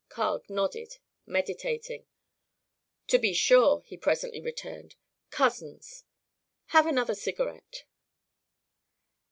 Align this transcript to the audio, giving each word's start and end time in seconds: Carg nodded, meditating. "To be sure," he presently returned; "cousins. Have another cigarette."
Carg 0.09 0.49
nodded, 0.49 0.97
meditating. 1.27 2.07
"To 3.09 3.19
be 3.19 3.35
sure," 3.35 3.83
he 3.85 3.95
presently 3.97 4.41
returned; 4.41 4.95
"cousins. 5.29 6.05
Have 6.69 6.87
another 6.87 7.13
cigarette." 7.13 7.83